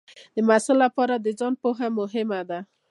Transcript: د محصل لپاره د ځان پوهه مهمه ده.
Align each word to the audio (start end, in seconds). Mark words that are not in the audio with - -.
د 0.35 0.37
محصل 0.47 0.77
لپاره 0.85 1.15
د 1.17 1.27
ځان 1.39 1.53
پوهه 1.61 1.87
مهمه 1.99 2.39
ده. 2.49 2.59